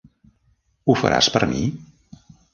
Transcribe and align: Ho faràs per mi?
Ho 0.87 0.95
faràs 1.03 1.29
per 1.37 1.43
mi? 1.53 1.63